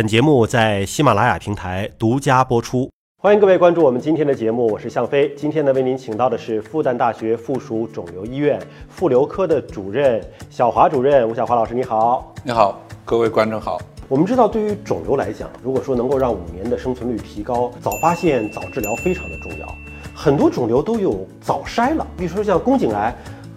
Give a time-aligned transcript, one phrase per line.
[0.00, 2.88] 本节目在喜马拉雅平台独家播出。
[3.18, 5.30] 欢迎各位关注我们今天的节目，我是向飞。
[5.36, 8.58] 今天呢，为您请到的是复旦大学附属肿瘤医院
[8.88, 10.18] 妇瘤科的主任
[10.48, 12.32] 小华主任，吴小华老师，你好。
[12.42, 13.78] 你好，各位观众好。
[14.08, 19.68] 我们知道，对于肿瘤来讲，如果说能够让五年的生存率提高，早发现、早治疗非常的重要。
[20.14, 23.14] 很多肿瘤都有早筛了，比如说像宫颈癌，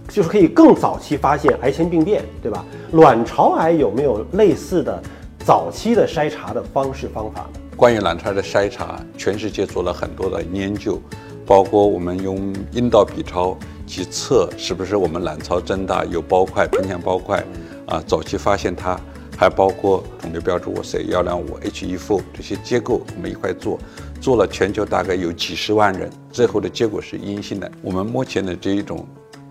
[0.10, 2.66] 就是可以更早期发现癌前病变，对吧？
[2.92, 5.02] 卵巢癌有没有类似的
[5.46, 7.60] 早期的筛查的方式方法呢？
[7.76, 11.02] 关于卵巢的筛查，全世界做了很多的研究，
[11.46, 17.44] 包括我们用阴道 B 超去测是不是我们卵巢增大有包块、盆腔包块，
[17.88, 19.00] 啊，早期发现它。
[19.36, 23.80] 还包括肿瘤标志物 C 幺两五 H1F 这些结构，我们一块做，
[24.22, 27.70] 做了全球大概有几十万人，最后的结果是阴性的。
[27.82, 29.06] 我们目前的这一种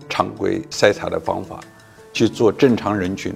[0.07, 1.59] 常规筛查的方法
[2.13, 3.35] 去做正常人群，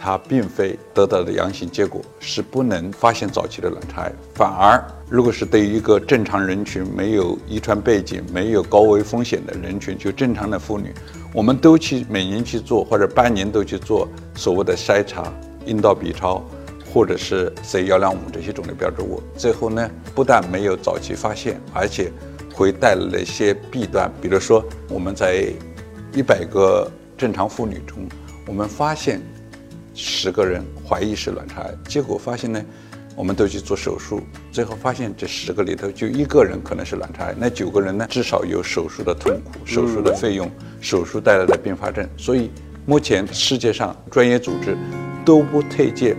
[0.00, 10.94] 它并非得到的阳性结果是不能发现早期的卵巢癌，反而如果是对于一个正常人群没有遗传背景、没有高危风险的人群，就正常的妇女，
[11.34, 15.32] 我们都去每年去做或者半年都去做所谓的筛查。
[15.66, 16.42] 阴道 B 超，
[16.90, 22.10] 或者是 C 幺两五这些肿瘤标志物，最后呢，不但没有早期发现，而且
[22.54, 24.10] 会带来一些弊端。
[24.22, 25.52] 比如说，我们在
[26.14, 28.08] 一百个正常妇女中，
[28.46, 29.20] 我们发现
[30.00, 32.64] 十个人怀疑是卵巢癌，结果发现呢，
[33.16, 34.20] 我们都去做手术，
[34.52, 40.48] 最后发现这十个里头就一个人可能是卵巢癌，那九个人呢，至少有手术的痛苦、手术的费用、
[40.80, 42.08] 手术带来的并发症。
[42.16, 42.48] 所以，
[42.86, 44.76] 目前世界上专业组织。
[45.24, 46.16] 都不推荐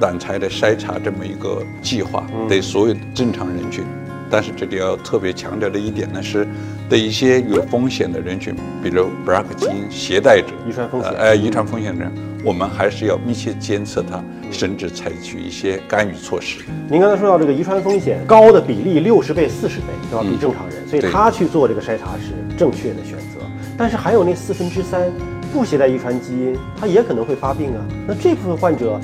[0.00, 3.82] 卵巢的筛查这么一个计划对所有正常人群，
[4.28, 6.46] 但是这里要特别强调的一点呢是，
[6.86, 12.12] 对一些有风险的人群，比如 BRCA 基因携带者、遗传风险呃遗传风险人，
[12.44, 16.64] 我们还是要密切监测它，甚至采取一些干预措施。
[16.88, 20.22] 您刚才说到这个遗传风险高的比例六十倍、四十倍，对吧？
[20.22, 23.40] 比正常人，所以他去做这个筛查是正确的选择。
[23.76, 25.10] 但是还有那四分之三。
[25.52, 27.84] 不携带遗传基因，他也可能会发病啊。
[28.06, 29.00] 那这部分患者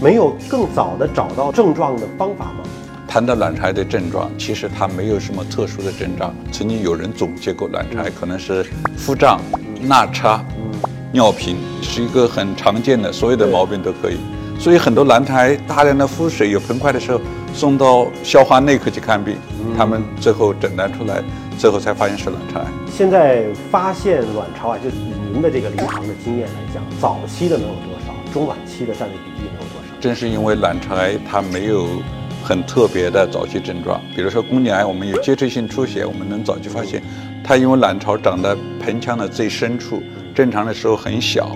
[0.00, 2.62] 没有更早的找到症状的方法吗？
[3.08, 6.32] 谈到卵巢癌的症状，其实它没有什么特殊的症状。
[6.52, 8.64] 曾经有人总结过，卵巢癌可能是
[8.96, 9.40] 腹胀、
[9.80, 10.44] 纳差、
[11.12, 14.16] 尿频，是一个很常见的，所有的毛病都可以。
[14.58, 17.20] 所以很多卵巢癌大量的腹水有盆块的时候，
[17.54, 19.36] 送到消化内科去看病，
[19.76, 21.22] 他们最后诊断出来，
[21.56, 22.66] 最后才发现是卵巢癌。
[22.90, 25.14] 现在发现卵巢癌就以。
[25.30, 28.32] 您的这个临床的经验来讲，早期的能有多少？
[28.32, 30.00] 中晚期的占的比例能有多少？
[30.00, 31.86] 正是因为卵巢癌它没有
[32.42, 37.02] 很特别的早期症状，比如说宫颈癌，我们有接触性出血，我们能早期发现。
[37.44, 40.02] 它因为卵巢长在盆腔的最深处，
[40.38, 41.50] 正常的时候很小，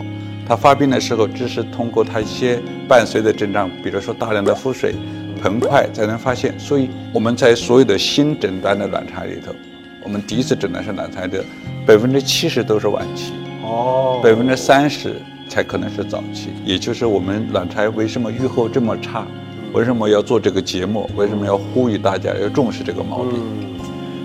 [0.44, 4.96] 它发病的时候只是通过它一些伴随的症状，比如说大量的腹水、
[5.40, 6.52] 盆块才能发现。
[6.58, 9.52] 所以我们在所有的新诊断的卵巢癌里头，
[10.02, 11.44] 我们第一次诊断是卵巢癌的
[11.86, 13.32] 百分之七十都是晚期。
[13.62, 15.14] 哦，百分之三十
[15.48, 19.24] 才可能是早期，也就是我们卵巢为什么预后这么差？
[19.72, 21.08] 为什么要做这个节目？
[21.14, 23.34] 为什么要呼吁大家要重视这个毛病？
[23.36, 23.78] 嗯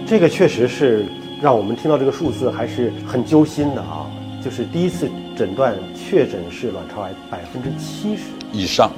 [0.07, 1.06] 这个确实是
[1.39, 4.07] 让我们听到这个数字还是很揪心的啊！
[4.47, 8.90] 就是第一次诊断确诊是卵巢癌，百分之七十以上，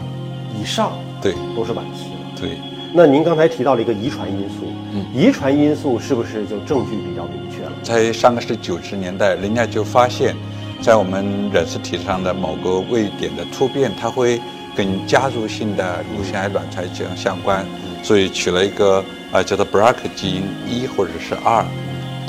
[0.53, 2.39] 以上对都是晚期了。
[2.39, 2.51] 对，
[2.93, 7.71] 那您刚才提到了一个遗传因素，嗯，遗传因素是不是就证据比较明确了？
[7.81, 10.35] 在上个世纪九十年代，人家就发现。
[10.83, 14.39] 在我们染色体上的某个位点的突变，它会
[14.75, 17.65] 跟家族性的乳腺癌、卵巢癌相关，
[18.03, 21.65] 所以取了一个啊叫做 BRCA 基因一或者是二。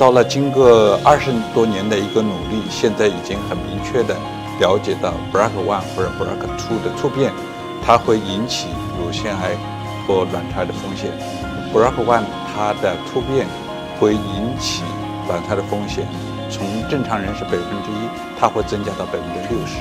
[0.01, 4.17] 到了经过二十多年的一个努力，现在已经很明确的
[4.59, 7.31] 了解到 BRCA one 或者 BRCA two 的突变，
[7.85, 9.55] 它会引起乳腺癌
[10.07, 11.11] 或卵巢癌的风险。
[11.71, 13.45] BRCA one 它的突变
[13.99, 14.81] 会引起
[15.27, 16.03] 卵巢的风险。
[16.49, 18.09] 从正常人是百分之一，
[18.39, 19.75] 它会增加到百分之六十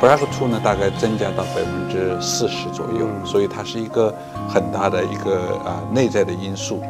[0.00, 4.10] ，BRCA two 呢大概增加到百分之四十左右，所以它是一个
[4.48, 6.82] 很大的一个啊内在的因素，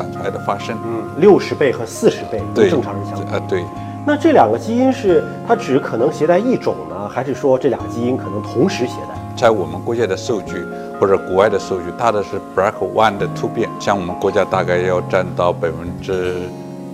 [0.00, 0.78] 卵巢癌的发生。
[0.84, 3.30] 嗯，六十倍和四十倍跟正常人相比。
[3.32, 3.62] 啊对。
[4.06, 9.14] 那这两个基因是它只可能携带一种呢，还是说这两个基因可能同时携带？
[9.36, 10.64] 在我们国家的数据
[10.98, 16.34] 或者国外的数据，大的是 BRCA one 的突变，像我们国家大概要占到百分之。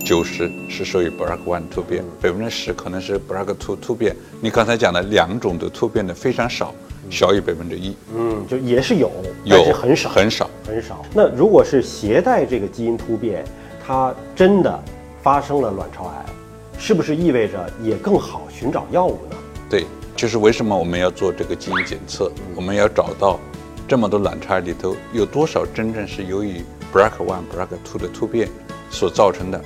[0.05, 4.15] 九十是属于 BRCA one 突变，百分之十可能是 BRCA two 突变。
[4.39, 6.73] 你刚才讲的两种的突变的非常少，
[7.09, 7.93] 小于百分之一。
[8.15, 9.11] 嗯，就也是有，
[9.43, 11.05] 有很少，很少，很少。
[11.13, 13.45] 那如果是携带这个基因突变，
[13.85, 14.83] 它真的
[15.23, 16.25] 发生了卵巢癌，
[16.77, 19.35] 是不是意味着也更好寻找药物呢？
[19.69, 19.85] 对，
[20.15, 23.39] 就是为什么我们要做这个基因检测，我们要找到
[23.87, 26.61] 这么多卵巢癌里头，有多少真正是由于
[26.93, 28.49] BRCA1、BRCA2 的突变
[28.89, 29.61] 所造成的？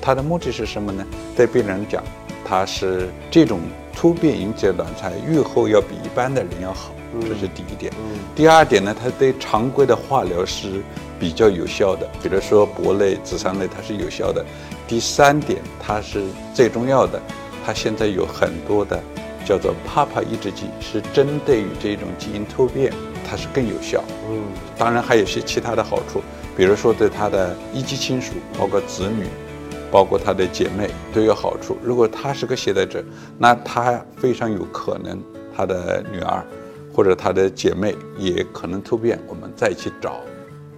[0.00, 1.04] 它的目的是什么呢？
[1.36, 2.02] 对病人讲，
[2.44, 3.60] 它是这种
[3.94, 7.92] 突变引起的卵巢癌预后要比一般的人要好，这是第一点。
[8.34, 10.82] 第二点呢，它对常规的化疗是
[11.20, 14.44] 比较有效的，比如说铂类、紫杉类，它是有效的。
[14.88, 16.22] 第三点，它是
[16.52, 17.20] 最重要的，
[17.64, 19.00] 它现在有很多的
[19.44, 22.92] 叫做 PAPA 抑制剂，是针对于这种基因突变，
[23.28, 24.02] 它是更有效。
[24.28, 24.42] 嗯，
[24.76, 26.22] 当然还有些其他的好处，
[26.56, 29.26] 比如说对它的一级亲属，包括子女。
[29.92, 31.76] 包括他的姐妹都有好处。
[31.82, 33.04] 如果他是个携带者，
[33.38, 35.22] 那他非常有可能
[35.54, 36.42] 他的女儿
[36.94, 39.20] 或者他的姐妹也可能突变。
[39.28, 40.22] 我们再去找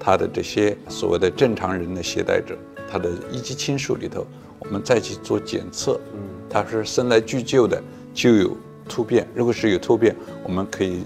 [0.00, 2.58] 他的这些所谓的正常人的携带者，
[2.90, 4.26] 他的一级亲属里头，
[4.58, 6.00] 我们再去做检测。
[6.12, 6.18] 嗯，
[6.50, 7.80] 他是生来具就的
[8.12, 8.56] 就有
[8.88, 9.24] 突变。
[9.32, 11.04] 如果是有突变，我们可以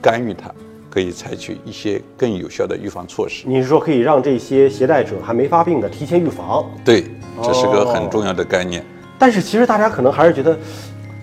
[0.00, 0.48] 干预他。
[0.90, 3.46] 可以采取一些更有效的预防措施。
[3.46, 6.64] 你是说可以让这些携带者还没发病的提前预防？
[6.82, 7.04] 对，
[7.42, 8.84] 这是个很重要的概念。
[9.18, 10.58] 但是其实大家可能还是觉得。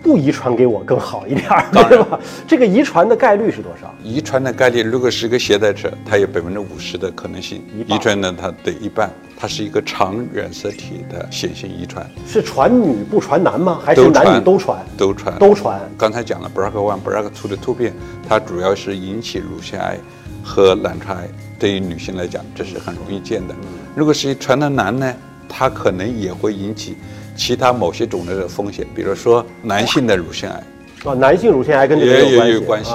[0.06, 2.20] 不遗传给我更好一点儿，对吧？
[2.48, 3.92] 这个遗传的概率是多少？
[4.04, 7.64] 遗传的概率，如果是个携带者，它有百分之五十的可能性。
[7.88, 12.08] 遗传呢，它得一半，它是一个常染色体的显性遗传。
[12.28, 13.82] 是传女不传男吗？
[13.84, 14.86] 还是男女都传？
[14.96, 15.40] 都传。
[15.40, 15.82] 都传。
[15.98, 17.92] 刚才讲了，BRCA1、BRCA2 的突变，
[18.30, 19.98] 它主要是引起乳腺癌
[20.44, 21.28] 和卵巢癌。
[21.58, 23.56] 对于女性来讲，这是很容易见的。
[23.96, 25.12] 如果是传的男呢，
[25.48, 26.96] 它可能也会引起。
[27.38, 30.64] 其他某些种类的风险，比如说男性的乳腺癌，
[31.04, 32.94] 啊，男性乳腺癌跟这个也有关系，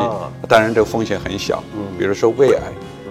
[0.49, 2.62] 当然这个风险很小，嗯，比如说胃癌、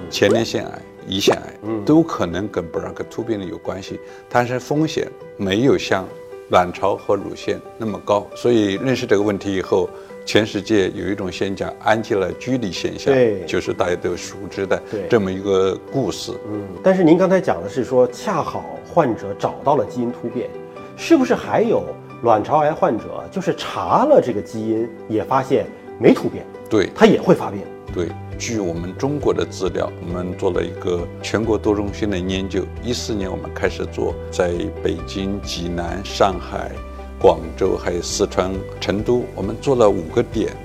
[0.10, 5.08] 前列腺癌、胰腺癌，嗯，都可能跟 BRCA 突变的有关系，但是风险
[5.38, 6.04] 没有像
[6.50, 8.28] 卵巢和乳腺那么高。
[8.36, 9.88] 所以认识这个问题以后，
[10.30, 14.80] 全世界有一种现象，安吉拉居里现象，对，就是大家都熟知的
[15.10, 16.32] 这么一个故事。
[16.48, 20.48] 嗯，但是您刚才讲的是说，恰好患者找到了基因突变。
[20.96, 21.84] 是不是还有
[22.22, 25.66] 卵巢癌患者，就是查了这个基因，也发现
[26.00, 27.62] 没突变，对，他也会发病。
[27.92, 32.62] 对，据我们中国的资料，我们做了一个全国多中心的研究。
[32.84, 34.52] 一四年我们开始做，在
[34.84, 36.70] 北京、济南、上海、
[37.20, 40.56] 广州，还有四川成都，我们做了五个点，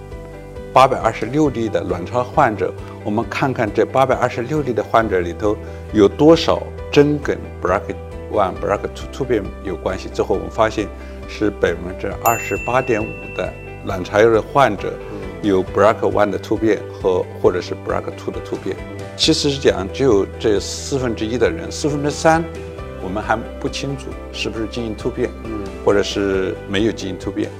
[0.72, 2.72] 八百二十六例的卵巢患者，
[3.04, 5.56] 我们看看这八百二十六例的患者里头
[5.92, 6.62] 有多少
[6.92, 7.94] 真跟 BRCA。
[8.30, 10.88] 万 BRCA 突突变有关系，最后我们发现
[11.28, 13.52] 是百分之二十八点五的
[13.84, 14.92] 卵巢癌的患者
[15.40, 18.76] 有 BRCA one 的突变和或者是 BRCA two 的突变。
[19.16, 22.42] 其实是讲只有这四分之一的人，四分之三
[23.04, 27.50] 我们还不清楚是不是基因突变，嗯或者是没有基因突变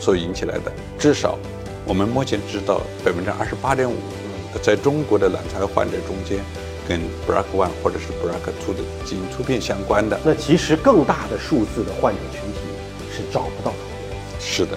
[0.00, 0.72] 所引起来的。
[0.98, 1.38] 至少
[1.84, 3.96] 我们目前知道百分之二十八点五
[4.62, 6.42] 在中国的卵巢癌患者中间。
[6.86, 12.58] 跟 BRCA1 或者是 BRCA2 的基因突变相关的，那其实更大的数字的患者群体
[13.10, 14.36] 是找不到的。
[14.38, 14.76] 是的，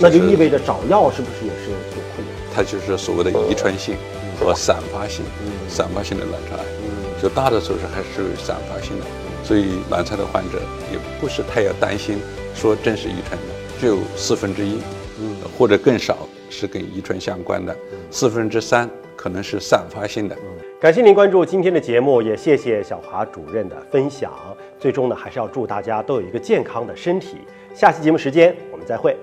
[0.00, 1.76] 那就意味着找药是不是也是有
[2.16, 2.34] 困难？
[2.52, 3.94] 它就是所谓的遗传性
[4.40, 5.24] 和散发性，
[5.68, 9.06] 散发性的卵巢癌，嗯就大多数是还是散发性的，
[9.44, 10.58] 所以卵巢的患者
[10.90, 12.18] 也不是太要担心，
[12.54, 14.78] 说真是遗传的，只有四分之一，
[15.20, 17.76] 嗯，或者更少是跟遗传相关的，
[18.10, 20.36] 四分之三可能是散发性的。
[20.80, 24.32] 感谢您关注今天的节目，也谢谢小华主任的分享。
[24.78, 27.38] 最终呢，还是要祝大家都有一个健康的身体。
[27.74, 29.16] 下期节目时间，我们再会。